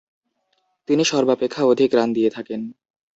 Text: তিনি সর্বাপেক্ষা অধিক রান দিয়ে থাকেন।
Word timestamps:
তিনি 0.89 1.03
সর্বাপেক্ষা 1.03 1.61
অধিক 1.63 1.89
রান 1.93 2.09
দিয়ে 2.13 2.29
থাকেন। 2.29 2.61